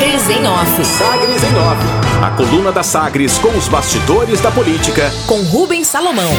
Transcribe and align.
Sagres 0.00 0.30
em 0.30 0.46
Off. 0.46 0.84
Sagres 0.86 1.44
em 1.44 1.56
Off. 1.58 2.24
A 2.24 2.30
coluna 2.30 2.72
da 2.72 2.82
Sagres 2.82 3.36
com 3.36 3.50
os 3.50 3.68
bastidores 3.68 4.40
da 4.40 4.50
política. 4.50 5.12
Com 5.26 5.42
Rubens 5.42 5.88
Salomão. 5.88 6.32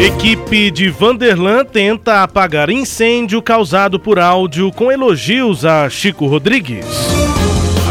Equipe 0.00 0.70
de 0.70 0.88
Vanderlan 0.88 1.64
tenta 1.64 2.22
apagar 2.22 2.70
incêndio 2.70 3.42
causado 3.42 3.98
por 3.98 4.16
áudio 4.16 4.70
com 4.70 4.92
elogios 4.92 5.64
a 5.64 5.90
Chico 5.90 6.28
Rodrigues. 6.28 7.15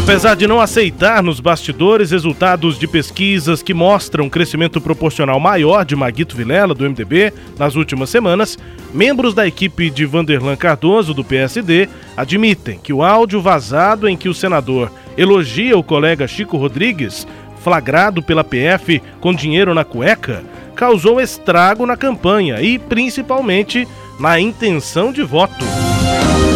Apesar 0.06 0.36
de 0.36 0.46
não 0.46 0.60
aceitar 0.60 1.20
nos 1.20 1.40
bastidores 1.40 2.12
resultados 2.12 2.78
de 2.78 2.86
pesquisas 2.86 3.60
que 3.60 3.74
mostram 3.74 4.30
crescimento 4.30 4.80
proporcional 4.80 5.40
maior 5.40 5.84
de 5.84 5.96
Maguito 5.96 6.36
Vilela, 6.36 6.72
do 6.72 6.88
MDB, 6.88 7.32
nas 7.58 7.74
últimas 7.74 8.08
semanas, 8.08 8.56
membros 8.94 9.34
da 9.34 9.48
equipe 9.48 9.90
de 9.90 10.06
Vanderlan 10.06 10.54
Cardoso, 10.54 11.12
do 11.12 11.24
PSD, 11.24 11.88
admitem 12.16 12.78
que 12.80 12.92
o 12.92 13.02
áudio 13.02 13.42
vazado 13.42 14.08
em 14.08 14.16
que 14.16 14.28
o 14.28 14.34
senador 14.34 14.92
elogia 15.18 15.76
o 15.76 15.82
colega 15.82 16.28
Chico 16.28 16.56
Rodrigues, 16.56 17.26
flagrado 17.64 18.22
pela 18.22 18.44
PF 18.44 19.02
com 19.20 19.34
dinheiro 19.34 19.74
na 19.74 19.82
cueca, 19.82 20.44
causou 20.76 21.20
estrago 21.20 21.84
na 21.84 21.96
campanha 21.96 22.62
e, 22.62 22.78
principalmente, 22.78 23.88
na 24.20 24.38
intenção 24.38 25.12
de 25.12 25.24
voto. 25.24 25.64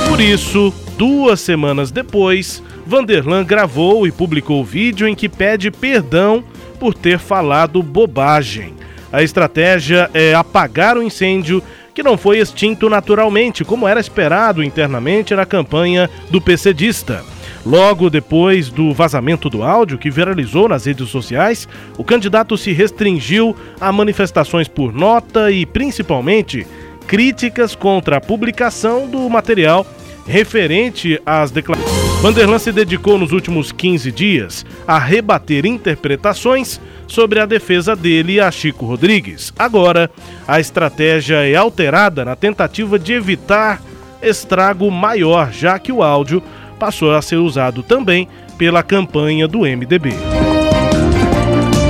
Por 0.09 0.21
isso, 0.21 0.73
duas 0.97 1.41
semanas 1.41 1.91
depois, 1.91 2.63
Vanderlan 2.91 3.45
gravou 3.45 4.05
e 4.05 4.11
publicou 4.11 4.65
vídeo 4.65 5.07
em 5.07 5.15
que 5.15 5.29
pede 5.29 5.71
perdão 5.71 6.43
por 6.81 6.93
ter 6.93 7.21
falado 7.21 7.81
bobagem. 7.85 8.75
A 9.13 9.23
estratégia 9.23 10.11
é 10.13 10.35
apagar 10.35 10.99
o 10.99 11.03
incêndio 11.03 11.63
que 11.95 12.03
não 12.03 12.19
foi 12.19 12.39
extinto 12.39 12.91
naturalmente, 12.91 13.65
como 13.65 13.87
era 13.87 14.01
esperado 14.01 14.61
internamente 14.61 15.37
na 15.37 15.47
campanha 15.47 16.11
do 16.31 16.41
PCdista. 16.41 17.23
Logo 17.65 18.11
depois 18.11 18.71
do 18.71 18.93
vazamento 18.93 19.49
do 19.49 19.63
áudio, 19.63 19.99
que 19.99 20.11
viralizou 20.11 20.69
nas 20.69 20.87
redes 20.87 21.11
sociais, 21.11 21.69
o 21.97 22.03
candidato 22.03 22.59
se 22.59 22.73
restringiu 22.73 23.55
a 23.81 23.93
manifestações 23.93 24.67
por 24.67 24.93
nota 24.93 25.53
e, 25.53 25.65
principalmente, 25.65 26.67
críticas 27.07 27.77
contra 27.77 28.17
a 28.17 28.21
publicação 28.21 29.07
do 29.07 29.31
material 29.31 29.87
referente 30.27 31.21
às 31.25 31.53
declarações. 31.53 31.90
Vanderlan 32.21 32.59
se 32.59 32.71
dedicou 32.71 33.17
nos 33.17 33.33
últimos 33.33 33.73
15 33.73 34.13
dias 34.13 34.67
a 34.87 34.99
rebater 34.99 35.65
interpretações 35.65 36.79
sobre 37.07 37.41
a 37.41 37.47
defesa 37.47 37.97
dele 37.97 38.39
a 38.39 38.51
Chico 38.51 38.85
Rodrigues. 38.85 39.55
Agora, 39.59 40.11
a 40.47 40.61
estratégia 40.61 41.49
é 41.49 41.55
alterada 41.55 42.23
na 42.23 42.37
tentativa 42.37 42.99
de 42.99 43.15
evitar 43.15 43.81
estrago 44.21 44.91
maior, 44.91 45.51
já 45.51 45.79
que 45.79 45.91
o 45.91 46.03
áudio 46.03 46.43
passou 46.79 47.15
a 47.15 47.23
ser 47.23 47.37
usado 47.37 47.83
também 47.83 48.29
pela 48.59 48.83
campanha 48.83 49.49
do 49.49 49.61
MDB. 49.61 50.13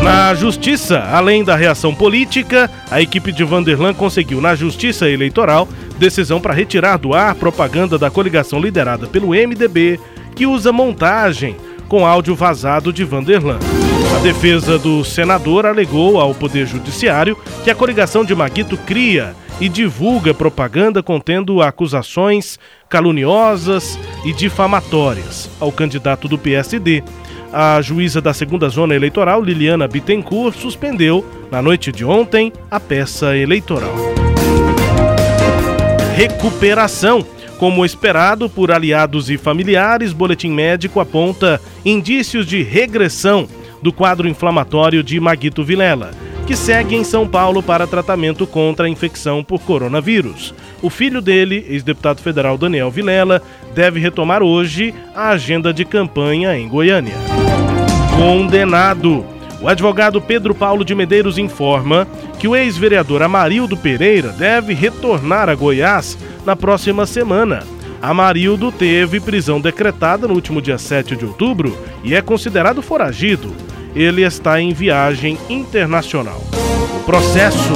Na 0.05 0.33
justiça, 0.35 1.01
além 1.13 1.43
da 1.43 1.57
reação 1.57 1.93
política, 1.93 2.71
a 2.89 3.03
equipe 3.03 3.33
de 3.33 3.43
Vanderlan 3.43 3.93
conseguiu 3.93 4.41
na 4.41 4.55
justiça 4.55 5.11
eleitoral 5.11 5.69
decisão 5.99 6.41
para 6.41 6.55
retirar 6.55 6.97
do 6.97 7.13
ar 7.13 7.35
propaganda 7.35 7.99
da 7.99 8.11
coligação 8.11 8.59
liderada 8.59 9.07
pelo 9.07 9.29
MDB, 9.29 10.01
que 10.35 10.47
usa 10.47 10.73
montagem 10.73 11.57
com 11.89 12.07
áudio 12.07 12.35
vazado 12.35 12.93
de 12.93 13.05
Vanderlan. 13.05 13.59
A 14.17 14.19
defesa 14.21 14.79
do 14.79 15.05
senador 15.05 15.67
alegou 15.67 16.21
ao 16.21 16.35
Poder 16.35 16.67
Judiciário 16.67 17.37
que 17.65 17.71
a 17.71 17.75
coligação 17.75 18.25
de 18.25 18.35
Maguito 18.35 18.77
cria 18.77 19.35
e 19.61 19.69
divulga 19.69 20.33
propaganda 20.33 21.03
contendo 21.03 21.61
acusações 21.61 22.59
caluniosas 22.89 23.99
e 24.25 24.33
difamatórias 24.33 25.51
ao 25.61 25.71
candidato 25.71 26.27
do 26.27 26.39
PSD. 26.39 27.03
A 27.53 27.83
juíza 27.83 28.21
da 28.21 28.33
segunda 28.33 28.69
zona 28.69 28.95
eleitoral, 28.95 29.43
Liliana 29.43 29.89
Bittencourt, 29.89 30.57
suspendeu, 30.57 31.25
na 31.51 31.61
noite 31.61 31.91
de 31.91 32.05
ontem, 32.05 32.53
a 32.71 32.79
peça 32.79 33.37
eleitoral. 33.37 33.93
Recuperação. 36.15 37.27
Como 37.61 37.85
esperado 37.85 38.49
por 38.49 38.73
aliados 38.73 39.29
e 39.29 39.37
familiares, 39.37 40.15
boletim 40.15 40.49
médico 40.49 40.99
aponta 40.99 41.61
indícios 41.85 42.47
de 42.47 42.63
regressão 42.63 43.47
do 43.83 43.93
quadro 43.93 44.27
inflamatório 44.27 45.03
de 45.03 45.21
Maguito 45.21 45.63
Vilela, 45.63 46.13
que 46.47 46.57
segue 46.57 46.97
em 46.97 47.05
São 47.05 47.29
Paulo 47.29 47.63
para 47.63 47.87
tratamento 47.87 48.47
contra 48.47 48.87
a 48.87 48.89
infecção 48.89 49.45
por 49.45 49.61
coronavírus. 49.61 50.55
O 50.81 50.89
filho 50.89 51.21
dele, 51.21 51.67
ex-deputado 51.69 52.23
federal 52.23 52.57
Daniel 52.57 52.91
Vilela, 52.91 53.43
deve 53.75 54.01
retomar 54.01 54.43
hoje 54.43 54.95
a 55.15 55.29
agenda 55.29 55.71
de 55.71 55.85
campanha 55.85 56.57
em 56.57 56.67
Goiânia. 56.67 57.15
Condenado. 58.17 59.40
O 59.61 59.69
advogado 59.69 60.21
Pedro 60.23 60.55
Paulo 60.55 60.85
de 60.85 60.95
Medeiros 60.95 61.37
informa 61.37 62.09
que 62.39 62.49
o 62.49 62.57
ex-vereador 62.57 63.23
Amarildo 63.23 63.77
Pereira 63.77 64.31
deve 64.31 64.73
retornar 64.73 65.51
a 65.51 65.55
Goiás 65.55 66.17
na 66.47 66.57
próxima 66.57 67.05
semana. 67.05 67.63
Amarildo 68.01 68.73
teve 68.73 69.21
prisão 69.21 69.61
decretada 69.61 70.27
no 70.27 70.33
último 70.33 70.63
dia 70.63 70.79
7 70.79 71.15
de 71.15 71.27
outubro 71.27 71.77
e 72.03 72.15
é 72.15 72.23
considerado 72.23 72.81
foragido. 72.81 73.55
Ele 73.95 74.23
está 74.23 74.59
em 74.59 74.73
viagem 74.73 75.37
internacional. 75.51 76.43
O 76.97 77.05
processo. 77.05 77.75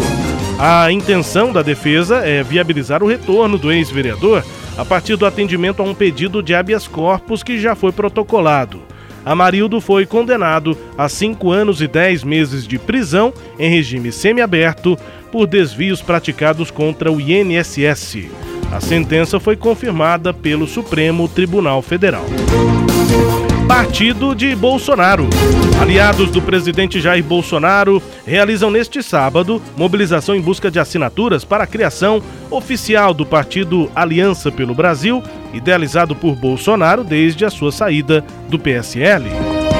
A 0.57 0.91
intenção 0.91 1.53
da 1.53 1.63
defesa 1.63 2.19
é 2.19 2.43
viabilizar 2.43 3.03
o 3.03 3.09
retorno 3.09 3.59
do 3.59 3.73
ex-vereador 3.73 4.43
a 4.79 4.85
partir 4.85 5.17
do 5.17 5.27
atendimento 5.27 5.83
a 5.83 5.85
um 5.85 5.93
pedido 5.93 6.43
de 6.43 6.55
habeas 6.55 6.87
corpus 6.87 7.43
que 7.43 7.59
já 7.59 7.75
foi 7.75 7.91
protocolado. 7.91 8.81
Amarildo 9.25 9.81
foi 9.81 10.05
condenado 10.05 10.77
a 10.99 11.09
cinco 11.09 11.51
anos 11.51 11.81
e 11.81 11.87
dez 11.87 12.23
meses 12.23 12.67
de 12.67 12.79
prisão 12.79 13.33
em 13.59 13.71
regime 13.71 14.13
semiaberto 14.13 14.99
por 15.33 15.47
desvios 15.47 16.03
praticados 16.03 16.71
contra 16.71 17.11
o 17.11 17.21
INSS. 17.21 18.29
A 18.71 18.81
sentença 18.81 19.41
foi 19.41 19.57
confirmada 19.57 20.35
pelo 20.35 20.67
Supremo 20.67 21.29
Tribunal 21.29 21.81
Federal. 21.81 22.25
Partido 23.69 24.35
de 24.35 24.55
Bolsonaro. 24.55 25.27
Aliados 25.81 26.31
do 26.31 26.43
presidente 26.43 27.01
Jair 27.01 27.25
Bolsonaro 27.25 28.03
realizam 28.27 28.71
neste 28.71 29.03
sábado 29.03 29.61
mobilização 29.77 30.35
em 30.35 30.41
busca 30.41 30.71
de 30.71 30.79
assinaturas 30.79 31.45
para 31.45 31.65
a 31.65 31.67
criação 31.67 32.23
oficial 32.51 33.15
do 33.15 33.25
partido 33.25 33.91
Aliança 33.95 34.53
pelo 34.53 34.75
Brasil, 34.75 35.23
idealizado 35.53 36.15
por 36.15 36.37
Bolsonaro 36.37 37.03
desde 37.03 37.45
a 37.45 37.51
sua 37.51 37.73
saída 37.73 38.23
do 38.49 38.59
PSL. 38.59 39.25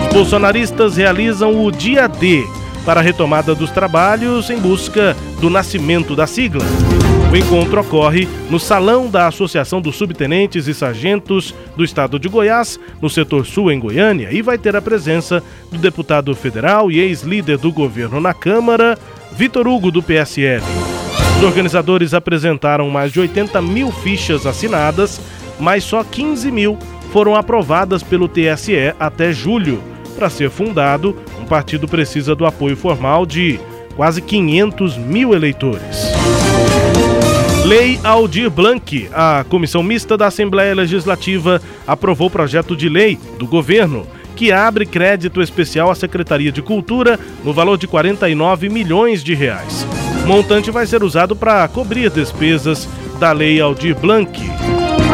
Os 0.09 0.15
bolsonaristas 0.15 0.97
realizam 0.97 1.65
o 1.65 1.71
Dia 1.71 2.09
D 2.09 2.43
para 2.85 3.01
a 3.01 3.03
retomada 3.03 3.55
dos 3.55 3.71
trabalhos 3.71 4.51
em 4.51 4.59
busca 4.59 5.17
do 5.41 5.49
nascimento 5.49 6.15
da 6.15 6.27
sigla. 6.27 6.65
O 7.33 7.37
encontro 7.37 7.81
ocorre 7.81 8.29
no 8.49 8.61
Salão 8.61 9.11
da 9.11 9.27
Associação 9.27 9.81
dos 9.81 9.97
Subtenentes 9.97 10.69
e 10.69 10.75
Sargentos 10.75 11.53
do 11.77 11.83
Estado 11.83 12.17
de 12.17 12.29
Goiás, 12.29 12.79
no 13.03 13.11
setor 13.11 13.45
sul 13.45 13.73
em 13.73 13.81
Goiânia, 13.81 14.29
e 14.31 14.41
vai 14.41 14.57
ter 14.57 14.77
a 14.77 14.83
presença 14.83 15.43
do 15.69 15.79
deputado 15.79 16.33
federal 16.37 16.93
e 16.93 17.01
ex-líder 17.01 17.59
do 17.59 17.73
governo 17.73 18.21
na 18.21 18.33
Câmara, 18.33 18.97
Vitor 19.33 19.67
Hugo, 19.67 19.91
do 19.91 20.01
PSL. 20.01 20.63
Os 21.39 21.43
organizadores 21.43 22.15
apresentaram 22.15 22.89
mais 22.89 23.13
de 23.13 23.19
80 23.19 23.61
mil 23.61 23.91
fichas 23.91 24.47
assinadas, 24.47 25.21
mas 25.59 25.83
só 25.83 26.05
15 26.05 26.53
mil 26.53 26.79
foram 27.13 27.35
aprovadas 27.35 28.03
pelo 28.03 28.29
TSE 28.29 28.95
até 28.99 29.33
julho. 29.33 29.83
Para 30.17 30.31
ser 30.31 30.51
fundado, 30.51 31.17
um 31.45 31.47
partido 31.47 31.87
precisa 31.87 32.35
do 32.35 32.47
apoio 32.47 32.75
formal 32.75 33.27
de 33.27 33.61
quase 33.95 34.23
500 34.23 34.97
mil 34.97 35.35
eleitores. 35.35 36.11
Lei 37.67 38.01
Aldir 38.03 38.51
Blanc. 38.51 39.09
A 39.13 39.45
Comissão 39.49 39.83
Mista 39.83 40.17
da 40.17 40.27
Assembleia 40.27 40.75
Legislativa 40.75 41.61
aprovou 41.87 42.29
o 42.29 42.31
projeto 42.31 42.75
de 42.75 42.89
lei 42.89 43.19
do 43.39 43.47
governo 43.47 44.07
que 44.35 44.51
abre 44.51 44.87
crédito 44.87 45.41
especial 45.41 45.91
à 45.91 45.95
Secretaria 45.95 46.51
de 46.51 46.63
Cultura 46.63 47.21
no 47.45 47.53
valor 47.53 47.77
de 47.77 47.87
49 47.87 48.69
milhões 48.69 49.23
de 49.23 49.35
reais. 49.35 49.87
O 50.25 50.27
montante 50.27 50.71
vai 50.71 50.87
ser 50.87 51.05
usado 51.05 51.37
para 51.37 51.69
cobrir 51.69 52.11
despesas 52.11 52.89
da 53.21 53.33
Lei 53.33 53.61
Aldir 53.61 53.95
Blanc. 53.95 54.33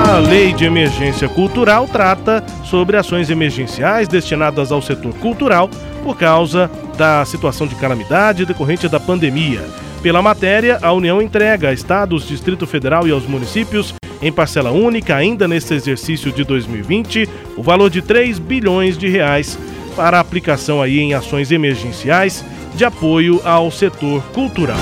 A 0.08 0.18
Lei 0.18 0.52
de 0.54 0.64
Emergência 0.64 1.28
Cultural 1.28 1.86
trata 1.86 2.42
sobre 2.64 2.96
ações 2.96 3.28
emergenciais 3.28 4.08
destinadas 4.08 4.72
ao 4.72 4.80
setor 4.80 5.12
cultural 5.14 5.68
por 6.02 6.16
causa 6.16 6.70
da 6.96 7.24
situação 7.24 7.66
de 7.66 7.74
calamidade 7.74 8.46
decorrente 8.46 8.88
da 8.88 8.98
pandemia. 8.98 9.62
Pela 10.02 10.22
matéria, 10.22 10.78
a 10.80 10.90
União 10.92 11.20
entrega 11.20 11.68
a 11.68 11.72
Estados, 11.72 12.26
Distrito 12.26 12.66
Federal 12.66 13.06
e 13.06 13.10
aos 13.10 13.26
municípios, 13.26 13.94
em 14.22 14.32
parcela 14.32 14.70
única 14.70 15.14
ainda 15.14 15.46
neste 15.46 15.74
exercício 15.74 16.32
de 16.32 16.44
2020, 16.44 17.28
o 17.56 17.62
valor 17.62 17.90
de 17.90 18.00
3 18.00 18.38
bilhões 18.38 18.96
de 18.96 19.06
reais 19.06 19.58
para 19.94 20.18
aplicação 20.18 20.80
aí 20.80 20.98
em 20.98 21.12
ações 21.12 21.52
emergenciais 21.52 22.44
de 22.74 22.84
apoio 22.84 23.40
ao 23.44 23.70
setor 23.70 24.22
cultural. 24.32 24.78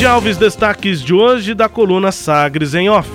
Sileide 0.00 0.06
Alves, 0.06 0.36
destaques 0.38 1.02
de 1.02 1.12
hoje 1.12 1.52
da 1.52 1.68
coluna 1.68 2.10
Sagres 2.10 2.74
em 2.74 2.88
Off. 2.88 3.10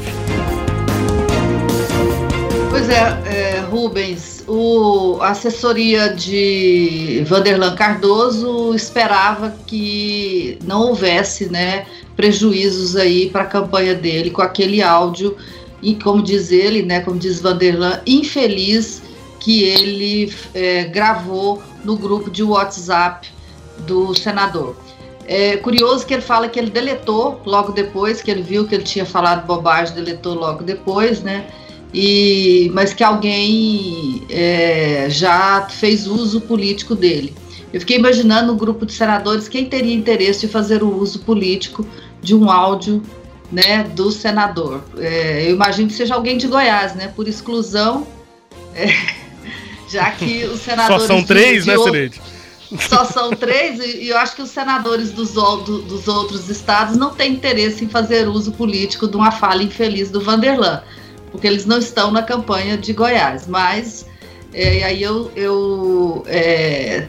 Pois 2.70 2.88
é, 2.90 3.22
é 3.26 3.60
Rubens, 3.62 4.44
o, 4.48 5.18
a 5.20 5.30
assessoria 5.30 6.14
de 6.14 7.24
Vanderlan 7.26 7.76
Cardoso 7.76 8.76
esperava 8.76 9.56
que 9.66 10.60
não 10.64 10.90
houvesse 10.90 11.52
né, 11.52 11.88
prejuízos 12.16 12.96
aí 12.96 13.32
para 13.32 13.42
a 13.42 13.48
campanha 13.48 13.96
dele 13.96 14.30
com 14.30 14.44
aquele 14.44 14.84
áudio, 14.84 15.36
e 15.82 15.96
como 15.96 16.22
diz 16.22 16.52
ele, 16.52 16.84
né, 16.84 17.00
como 17.00 17.18
diz 17.18 17.42
Vanderlan, 17.42 18.00
infeliz 18.06 19.02
que 19.40 19.64
ele 19.64 20.32
é, 20.54 20.84
gravou 20.84 21.64
no 21.84 21.98
grupo 21.98 22.30
de 22.30 22.44
WhatsApp 22.44 23.28
do 23.88 24.14
senador. 24.14 24.85
É 25.28 25.58
curioso 25.58 26.06
que 26.06 26.14
ele 26.14 26.22
fala 26.22 26.48
que 26.48 26.60
ele 26.60 26.70
deletou 26.70 27.42
logo 27.46 27.72
depois, 27.72 28.22
que 28.22 28.30
ele 28.30 28.44
viu 28.44 28.68
que 28.68 28.76
ele 28.76 28.84
tinha 28.84 29.06
falado 29.06 29.46
bobagem, 29.46 29.96
deletou 29.96 30.36
logo 30.36 30.64
depois, 30.64 31.22
né? 31.22 31.48
E, 31.94 32.70
mas 32.74 32.94
que 32.94 33.04
alguém 33.04 34.24
é, 34.30 35.08
já 35.10 35.68
fez 35.70 36.06
uso 36.06 36.42
político 36.42 36.94
dele. 36.94 37.34
Eu 37.74 37.80
fiquei 37.80 37.98
imaginando 37.98 38.54
no 38.54 38.56
grupo 38.58 38.86
de 38.86 38.94
senadores 38.94 39.48
quem 39.48 39.66
teria 39.66 39.94
interesse 39.94 40.46
em 40.46 40.50
fazer 40.50 40.84
o 40.84 40.96
uso 40.96 41.20
político 41.20 41.86
de 42.22 42.36
um 42.36 42.50
áudio 42.52 43.02
né, 43.52 43.84
do 43.96 44.12
senador. 44.12 44.84
É, 44.98 45.46
eu 45.48 45.56
imagino 45.56 45.88
que 45.88 45.94
seja 45.94 46.14
alguém 46.14 46.38
de 46.38 46.48
Goiás, 46.48 46.94
né? 46.96 47.12
Por 47.16 47.28
exclusão, 47.28 48.06
é, 48.76 48.88
já 49.90 50.12
que 50.12 50.44
os 50.46 50.62
senadores. 50.62 51.02
Só 51.02 51.08
são 51.08 51.24
três, 51.24 51.64
de, 51.66 51.72
de 51.72 51.78
né, 51.78 51.84
Celeste? 51.84 52.22
Só 52.90 53.06
são 53.06 53.30
três, 53.32 53.80
e 53.80 54.10
eu 54.10 54.18
acho 54.18 54.36
que 54.36 54.42
os 54.42 54.50
senadores 54.50 55.12
dos, 55.12 55.34
do, 55.34 55.82
dos 55.82 56.08
outros 56.08 56.50
estados 56.50 56.98
não 56.98 57.14
têm 57.14 57.34
interesse 57.34 57.86
em 57.86 57.90
fazer 57.90 58.28
uso 58.28 58.52
político 58.52 59.08
de 59.08 59.16
uma 59.16 59.32
fala 59.32 59.62
infeliz 59.62 60.10
do 60.10 60.20
Vanderlan, 60.20 60.82
porque 61.32 61.46
eles 61.46 61.66
não 61.66 61.78
estão 61.78 62.12
na 62.12 62.24
campanha 62.24 62.78
de 62.78 62.92
Goiás. 62.92 63.48
Mas 63.48 64.06
é, 64.52 64.84
aí 64.84 65.04
eu, 65.04 65.32
eu 65.36 66.24
é, 66.28 67.08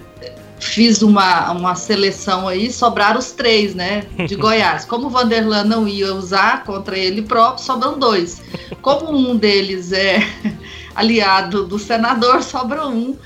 fiz 0.58 1.00
uma, 1.02 1.52
uma 1.52 1.74
seleção 1.74 2.48
aí, 2.48 2.70
sobraram 2.72 3.18
os 3.18 3.32
três, 3.32 3.74
né, 3.74 4.04
de 4.26 4.34
Goiás. 4.36 4.84
Como 4.84 5.06
o 5.06 5.10
Vanderlan 5.10 5.64
não 5.64 5.86
ia 5.86 6.14
usar 6.14 6.64
contra 6.64 6.98
ele 6.98 7.22
próprio, 7.22 7.64
sobram 7.64 7.98
dois. 7.98 8.42
Como 8.82 9.16
um 9.16 9.36
deles 9.36 9.92
é 9.92 10.18
aliado 10.94 11.64
do 11.64 11.78
senador, 11.78 12.42
sobra 12.44 12.86
um 12.86 13.16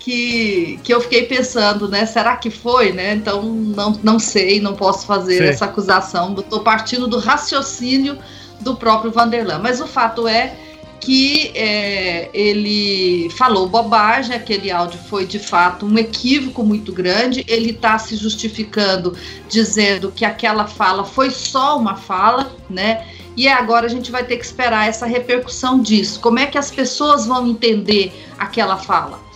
que, 0.00 0.80
que 0.82 0.92
eu 0.92 1.00
fiquei 1.00 1.26
pensando, 1.26 1.86
né? 1.86 2.06
Será 2.06 2.36
que 2.36 2.50
foi, 2.50 2.90
né? 2.90 3.14
Então 3.14 3.42
não, 3.42 3.92
não 4.02 4.18
sei, 4.18 4.58
não 4.58 4.74
posso 4.74 5.06
fazer 5.06 5.38
Sim. 5.38 5.44
essa 5.44 5.66
acusação. 5.66 6.34
Estou 6.36 6.60
partindo 6.60 7.06
do 7.06 7.18
raciocínio 7.18 8.18
do 8.60 8.74
próprio 8.74 9.12
Vanderlan. 9.12 9.58
Mas 9.58 9.80
o 9.80 9.86
fato 9.86 10.26
é 10.26 10.56
que 10.98 11.50
é, 11.54 12.28
ele 12.34 13.30
falou 13.30 13.66
bobagem, 13.68 14.34
aquele 14.34 14.70
áudio 14.70 14.98
foi 15.08 15.24
de 15.24 15.38
fato 15.38 15.86
um 15.86 15.98
equívoco 15.98 16.62
muito 16.62 16.92
grande. 16.92 17.44
Ele 17.46 17.70
está 17.70 17.98
se 17.98 18.16
justificando, 18.16 19.14
dizendo 19.48 20.10
que 20.10 20.24
aquela 20.24 20.66
fala 20.66 21.04
foi 21.04 21.30
só 21.30 21.78
uma 21.78 21.96
fala, 21.96 22.54
né? 22.68 23.06
E 23.36 23.48
agora 23.48 23.86
a 23.86 23.88
gente 23.88 24.10
vai 24.10 24.24
ter 24.24 24.36
que 24.36 24.44
esperar 24.44 24.88
essa 24.88 25.06
repercussão 25.06 25.80
disso. 25.80 26.20
Como 26.20 26.38
é 26.38 26.46
que 26.46 26.58
as 26.58 26.70
pessoas 26.70 27.26
vão 27.26 27.46
entender 27.46 28.12
aquela 28.38 28.76
fala? 28.76 29.29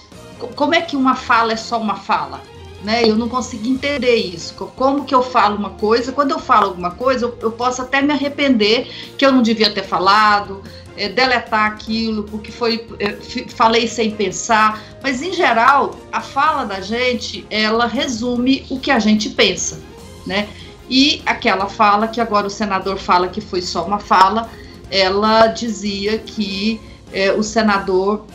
Como 0.55 0.75
é 0.75 0.81
que 0.81 0.97
uma 0.97 1.15
fala 1.15 1.53
é 1.53 1.57
só 1.57 1.81
uma 1.81 1.97
fala? 1.97 2.41
Né? 2.83 3.09
Eu 3.09 3.17
não 3.17 3.29
consegui 3.29 3.71
entender 3.71 4.15
isso. 4.15 4.55
Como 4.55 5.05
que 5.05 5.15
eu 5.15 5.23
falo 5.23 5.57
uma 5.57 5.71
coisa? 5.71 6.13
Quando 6.13 6.33
eu 6.33 6.39
falo 6.39 6.67
alguma 6.67 6.91
coisa, 6.91 7.25
eu, 7.25 7.39
eu 7.41 7.51
posso 7.51 7.81
até 7.81 8.03
me 8.03 8.13
arrepender 8.13 8.91
que 9.17 9.25
eu 9.25 9.33
não 9.33 9.41
devia 9.41 9.73
ter 9.73 9.85
falado, 9.85 10.63
é, 10.97 11.09
deletar 11.09 11.67
aquilo, 11.67 12.25
porque 12.25 12.53
foi 12.53 12.87
é, 12.99 13.17
falei 13.49 13.89
sem 13.89 14.11
pensar. 14.11 14.83
Mas 15.03 15.23
em 15.23 15.33
geral, 15.33 15.97
a 16.13 16.21
fala 16.21 16.65
da 16.65 16.81
gente 16.81 17.47
ela 17.51 17.87
resume 17.87 18.67
o 18.71 18.79
que 18.79 18.91
a 18.91 18.99
gente 18.99 19.31
pensa, 19.31 19.81
né? 20.27 20.49
E 20.89 21.23
aquela 21.25 21.67
fala 21.67 22.07
que 22.07 22.21
agora 22.21 22.47
o 22.47 22.51
senador 22.51 22.99
fala 22.99 23.29
que 23.29 23.41
foi 23.41 23.63
só 23.63 23.85
uma 23.85 23.99
fala, 23.99 24.51
ela 24.91 25.47
dizia 25.47 26.19
que 26.19 26.79
é, 27.13 27.33
o 27.33 27.43
senador 27.43 28.27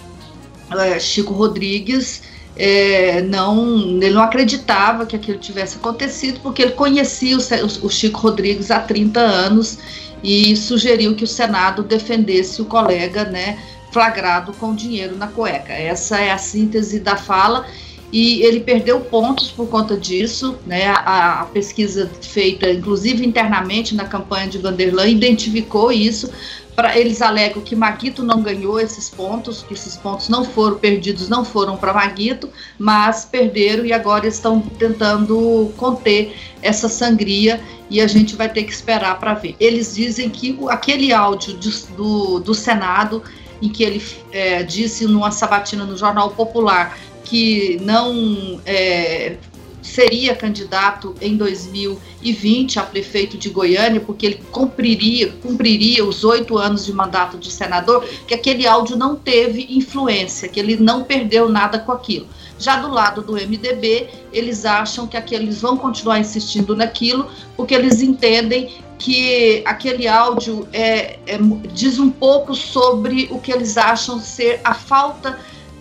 é, 0.71 0.99
Chico 0.99 1.33
Rodrigues 1.33 2.21
é, 2.59 3.21
não, 3.21 3.79
ele 4.01 4.11
não 4.11 4.21
acreditava 4.21 5.05
que 5.05 5.15
aquilo 5.15 5.39
tivesse 5.39 5.77
acontecido, 5.77 6.41
porque 6.41 6.61
ele 6.61 6.73
conhecia 6.73 7.37
o, 7.37 7.85
o, 7.85 7.89
Chico 7.89 8.19
Rodrigues 8.19 8.69
há 8.69 8.81
30 8.81 9.17
anos 9.17 9.77
e 10.21 10.55
sugeriu 10.57 11.15
que 11.15 11.23
o 11.23 11.27
Senado 11.27 11.83
defendesse 11.83 12.61
o 12.61 12.65
colega 12.65 13.23
né, 13.23 13.57
flagrado 13.93 14.51
com 14.53 14.75
dinheiro 14.75 15.15
na 15.15 15.27
cueca. 15.27 15.71
Essa 15.71 16.19
é 16.19 16.31
a 16.31 16.37
síntese 16.37 16.99
da 16.99 17.15
fala. 17.15 17.65
E 18.11 18.41
ele 18.41 18.59
perdeu 18.59 18.99
pontos 19.01 19.51
por 19.51 19.67
conta 19.67 19.95
disso, 19.95 20.57
né? 20.65 20.87
A, 20.87 21.41
a 21.41 21.45
pesquisa 21.45 22.09
feita, 22.21 22.69
inclusive 22.69 23.25
internamente 23.25 23.93
na 23.93 24.05
campanha 24.05 24.47
de 24.47 24.57
Vanderlan, 24.57 25.07
identificou 25.07 25.91
isso, 25.91 26.29
Pra, 26.79 26.97
eles 26.97 27.21
alegam 27.21 27.61
que 27.61 27.75
Maguito 27.75 28.23
não 28.23 28.41
ganhou 28.41 28.79
esses 28.79 29.09
pontos, 29.09 29.61
que 29.61 29.73
esses 29.73 29.97
pontos 29.97 30.29
não 30.29 30.45
foram 30.45 30.77
perdidos, 30.77 31.27
não 31.27 31.43
foram 31.43 31.75
para 31.75 31.93
Maguito, 31.93 32.49
mas 32.77 33.25
perderam 33.25 33.85
e 33.85 33.91
agora 33.91 34.25
estão 34.25 34.61
tentando 34.61 35.73
conter 35.75 36.33
essa 36.61 36.87
sangria 36.87 37.59
e 37.89 37.99
a 37.99 38.07
gente 38.07 38.33
vai 38.33 38.47
ter 38.47 38.63
que 38.63 38.71
esperar 38.71 39.19
para 39.19 39.33
ver. 39.33 39.57
Eles 39.59 39.93
dizem 39.93 40.29
que 40.29 40.57
aquele 40.69 41.11
áudio 41.11 41.57
de, 41.57 41.69
do, 41.97 42.39
do 42.39 42.53
Senado, 42.53 43.21
em 43.61 43.67
que 43.67 43.83
ele 43.83 44.01
é, 44.31 44.63
disse 44.63 45.05
numa 45.05 45.31
sabatina 45.31 45.83
no 45.83 45.97
Jornal 45.97 46.29
Popular 46.29 46.97
que 47.29 47.79
não 47.81 48.59
é, 48.65 49.37
seria 49.83 50.35
candidato 50.35 51.13
em 51.21 51.37
2020 51.37 52.79
a 52.79 52.83
prefeito 52.83 53.37
de 53.37 53.49
Goiânia, 53.49 54.01
porque 54.01 54.25
ele 54.25 54.43
cumpriria, 54.51 55.31
cumpriria 55.41 56.03
os 56.03 56.23
oito 56.23 56.57
anos 56.57 56.85
de 56.85 56.91
mandato 56.91 57.37
de 57.37 57.51
senador, 57.51 58.03
que 58.27 58.33
aquele 58.33 58.65
áudio 58.65 58.97
não 58.97 59.15
teve 59.15 59.67
influência, 59.69 60.49
que 60.49 60.59
ele 60.59 60.75
não 60.77 61.03
perdeu 61.03 61.47
nada 61.47 61.77
com 61.77 61.91
aquilo. 61.91 62.27
Já 62.57 62.77
do 62.77 62.89
lado 62.89 63.21
do 63.21 63.33
MDB, 63.33 64.07
eles 64.33 64.65
acham 64.65 65.05
que 65.05 65.15
aqueles 65.15 65.61
vão 65.61 65.77
continuar 65.77 66.19
insistindo 66.19 66.75
naquilo, 66.75 67.29
porque 67.55 67.75
eles 67.75 68.01
entendem 68.01 68.69
que 68.97 69.61
aquele 69.65 70.07
áudio 70.07 70.67
é, 70.73 71.19
é, 71.25 71.37
diz 71.73 71.99
um 71.99 72.09
pouco 72.09 72.53
sobre 72.55 73.29
o 73.31 73.39
que 73.39 73.51
eles 73.51 73.77
acham 73.77 74.19
ser 74.19 74.59
a 74.63 74.73
falta 74.73 75.39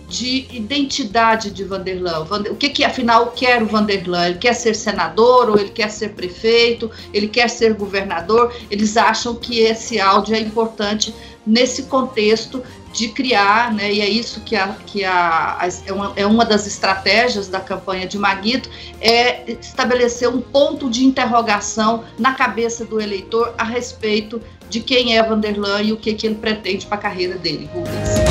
de 0.09 0.47
identidade 0.51 1.51
de 1.51 1.63
Vanderlan. 1.63 2.25
O 2.49 2.55
que, 2.55 2.69
que 2.69 2.83
afinal 2.83 3.31
quer 3.31 3.61
o 3.61 3.67
Vanderlan? 3.67 4.29
Ele 4.29 4.39
quer 4.39 4.53
ser 4.53 4.75
senador 4.75 5.49
ou 5.49 5.59
ele 5.59 5.69
quer 5.69 5.89
ser 5.91 6.09
prefeito? 6.09 6.89
Ele 7.13 7.27
quer 7.27 7.49
ser 7.49 7.73
governador? 7.75 8.53
Eles 8.71 8.97
acham 8.97 9.35
que 9.35 9.59
esse 9.59 9.99
áudio 9.99 10.35
é 10.35 10.39
importante 10.39 11.13
nesse 11.45 11.83
contexto 11.83 12.63
de 12.91 13.09
criar, 13.09 13.71
né, 13.71 13.93
e 13.93 14.01
é 14.01 14.09
isso 14.09 14.41
que, 14.41 14.55
a, 14.55 14.69
que 14.85 15.05
a, 15.05 15.59
é, 15.85 15.93
uma, 15.93 16.13
é 16.15 16.25
uma 16.25 16.43
das 16.43 16.65
estratégias 16.65 17.47
da 17.47 17.59
campanha 17.59 18.07
de 18.07 18.17
Maguito, 18.17 18.69
é 18.99 19.51
estabelecer 19.51 20.27
um 20.27 20.41
ponto 20.41 20.89
de 20.89 21.05
interrogação 21.05 22.03
na 22.17 22.33
cabeça 22.33 22.83
do 22.83 22.99
eleitor 22.99 23.53
a 23.57 23.63
respeito 23.63 24.41
de 24.69 24.79
quem 24.79 25.17
é 25.17 25.23
Vanderlan 25.23 25.83
e 25.83 25.93
o 25.93 25.97
que, 25.97 26.13
que 26.13 26.25
ele 26.25 26.35
pretende 26.35 26.87
para 26.87 26.97
a 26.97 27.01
carreira 27.01 27.37
dele, 27.37 27.69
Rubens. 27.71 28.28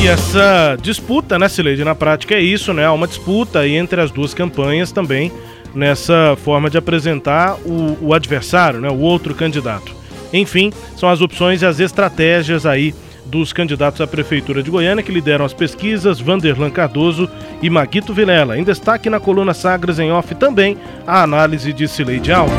E 0.00 0.06
essa 0.06 0.78
disputa, 0.80 1.40
né, 1.40 1.48
Sileide, 1.48 1.82
na 1.82 1.92
prática 1.92 2.36
é 2.36 2.40
isso, 2.40 2.72
né? 2.72 2.86
Há 2.86 2.92
uma 2.92 3.08
disputa 3.08 3.66
entre 3.66 4.00
as 4.00 4.12
duas 4.12 4.32
campanhas 4.32 4.92
também 4.92 5.32
nessa 5.74 6.36
forma 6.44 6.70
de 6.70 6.78
apresentar 6.78 7.56
o, 7.66 7.98
o 8.00 8.14
adversário, 8.14 8.80
né, 8.80 8.88
o 8.88 9.00
outro 9.00 9.34
candidato. 9.34 9.92
Enfim, 10.32 10.72
são 10.96 11.08
as 11.08 11.20
opções 11.20 11.62
e 11.62 11.66
as 11.66 11.80
estratégias 11.80 12.64
aí 12.64 12.94
dos 13.26 13.52
candidatos 13.52 14.00
à 14.00 14.06
Prefeitura 14.06 14.62
de 14.62 14.70
Goiânia 14.70 15.02
que 15.02 15.12
lideram 15.12 15.44
as 15.44 15.52
pesquisas, 15.52 16.20
Vanderlan 16.20 16.70
Cardoso 16.70 17.28
e 17.60 17.68
Maguito 17.68 18.14
Vilela. 18.14 18.58
Em 18.58 18.64
destaque 18.64 19.10
na 19.10 19.20
coluna 19.20 19.52
Sagres 19.52 19.98
em 19.98 20.10
Off 20.10 20.34
também 20.34 20.78
a 21.06 21.22
análise 21.22 21.72
de 21.72 21.86
Cileide 21.86 22.32
Alves. 22.32 22.54